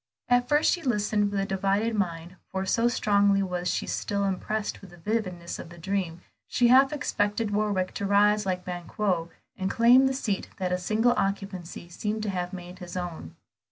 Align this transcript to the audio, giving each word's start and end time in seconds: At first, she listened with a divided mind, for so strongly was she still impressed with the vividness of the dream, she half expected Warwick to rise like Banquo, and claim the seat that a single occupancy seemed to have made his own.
At 0.29 0.49
first, 0.49 0.71
she 0.73 0.81
listened 0.81 1.29
with 1.29 1.39
a 1.39 1.45
divided 1.45 1.93
mind, 1.93 2.35
for 2.49 2.65
so 2.65 2.87
strongly 2.87 3.43
was 3.43 3.67
she 3.71 3.85
still 3.85 4.23
impressed 4.23 4.81
with 4.81 4.89
the 4.89 4.97
vividness 4.97 5.59
of 5.59 5.69
the 5.69 5.77
dream, 5.77 6.21
she 6.47 6.69
half 6.69 6.91
expected 6.91 7.51
Warwick 7.51 7.93
to 7.93 8.07
rise 8.07 8.43
like 8.43 8.65
Banquo, 8.65 9.29
and 9.55 9.69
claim 9.69 10.07
the 10.07 10.13
seat 10.15 10.47
that 10.57 10.71
a 10.73 10.79
single 10.79 11.13
occupancy 11.17 11.87
seemed 11.89 12.23
to 12.23 12.31
have 12.31 12.51
made 12.51 12.79
his 12.79 12.97
own. 12.97 13.35